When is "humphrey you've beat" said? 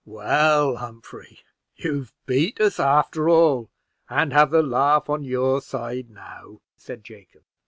0.77-2.59